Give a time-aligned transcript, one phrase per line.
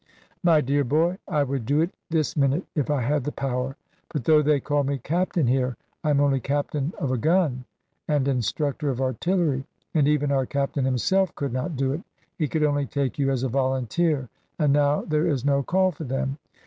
[0.41, 3.75] "My dear boy, I would do it this minute if I had the power.
[4.11, 7.65] But though they call me 'Captain' here, I am only Captain of a gun,
[8.07, 9.63] and Instructor of Artillery.
[9.93, 12.01] And even our Captain himself could not do it.
[12.35, 14.27] He could only take you as a volunteer,
[14.57, 16.39] and now there is no call for them.